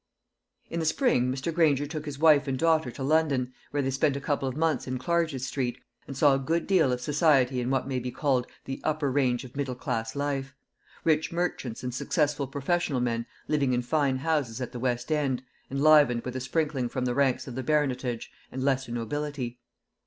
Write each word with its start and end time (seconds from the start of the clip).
In 0.71 0.79
the 0.79 0.85
spring 0.87 1.31
Mr. 1.31 1.53
Granger 1.53 1.85
took 1.85 2.05
his 2.05 2.17
wife 2.17 2.47
and 2.47 2.57
daughter 2.57 2.89
to 2.89 3.03
London, 3.03 3.53
where 3.69 3.83
they 3.83 3.91
spent 3.91 4.15
a 4.15 4.19
couple 4.19 4.47
of 4.47 4.57
months 4.57 4.87
in 4.87 4.97
Clarges 4.97 5.45
street, 5.45 5.77
and 6.07 6.17
saw 6.17 6.33
a 6.33 6.39
good 6.39 6.65
deal 6.65 6.91
of 6.91 6.99
society 6.99 7.61
in 7.61 7.69
what 7.69 7.87
may 7.87 7.99
be 7.99 8.09
called 8.09 8.47
the 8.65 8.81
upper 8.83 9.11
range 9.11 9.43
of 9.43 9.55
middle 9.55 9.75
class 9.75 10.15
life 10.15 10.55
rich 11.03 11.31
merchants 11.31 11.83
and 11.83 11.93
successful 11.93 12.47
professional 12.47 12.99
men 12.99 13.27
living 13.47 13.73
in 13.73 13.83
fine 13.83 14.17
houses 14.17 14.59
at 14.59 14.71
the 14.71 14.79
West 14.79 15.11
end, 15.11 15.43
enlivened 15.69 16.23
with 16.25 16.35
a 16.35 16.39
sprinkling 16.41 16.89
from 16.89 17.05
the 17.05 17.13
ranks 17.13 17.45
of 17.47 17.53
the 17.53 17.61
baronetage 17.61 18.31
and 18.51 18.63
lesser 18.63 18.91
nobility. 18.91 19.59